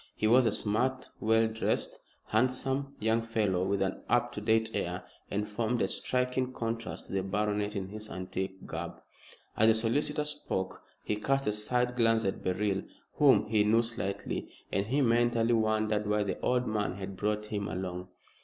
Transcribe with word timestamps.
He 0.15 0.25
was 0.25 0.47
a 0.47 0.51
smart, 0.51 1.11
well 1.19 1.47
dressed, 1.47 1.99
handsome 2.25 2.95
young 2.99 3.21
fellow 3.21 3.63
with 3.63 3.83
an 3.83 4.01
up 4.09 4.31
to 4.31 4.41
date 4.41 4.71
air, 4.73 5.03
and 5.29 5.47
formed 5.47 5.79
a 5.83 5.87
striking 5.87 6.53
contrast 6.53 7.05
to 7.05 7.13
the 7.13 7.21
baronet 7.21 7.75
in 7.75 7.89
his 7.89 8.09
antique 8.09 8.65
garb. 8.65 8.99
As 9.55 9.67
the 9.67 9.73
solicitor 9.75 10.23
spoke 10.25 10.81
he 11.03 11.17
cast 11.17 11.45
a 11.45 11.51
side 11.51 11.95
glance 11.97 12.25
at 12.25 12.43
Beryl, 12.43 12.81
whom 13.17 13.45
he 13.45 13.63
knew 13.63 13.83
slightly, 13.83 14.49
and 14.71 14.87
he 14.87 15.01
mentally 15.01 15.53
wondered 15.53 16.07
why 16.07 16.23
the 16.23 16.39
old 16.39 16.65
man 16.65 16.93
had 16.95 17.15
brought 17.15 17.45
him 17.45 17.67
along. 17.67 18.07